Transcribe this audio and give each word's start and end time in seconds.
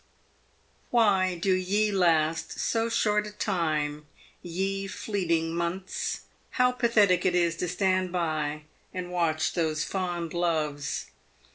"Why 0.89 1.35
do 1.37 1.53
ye 1.53 1.91
last 1.91 2.59
so 2.59 2.89
short 2.89 3.27
a 3.27 3.31
time, 3.31 4.07
ye 4.41 4.87
fleeting 4.87 5.55
months? 5.55 6.21
How 6.57 6.71
pathetic 6.71 7.23
it 7.23 7.35
is 7.35 7.55
to 7.57 7.67
stand 7.67 8.11
by 8.11 8.63
and 8.95 9.11
watch 9.11 9.53
those 9.53 9.83
fond 9.83 10.33
loves 10.33 11.05